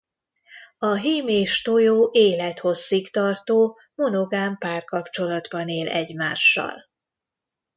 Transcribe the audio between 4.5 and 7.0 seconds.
párkapcsolatban él egymással.